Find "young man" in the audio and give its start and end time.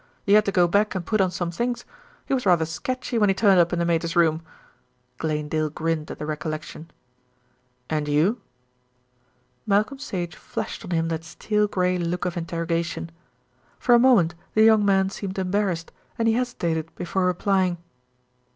14.63-15.11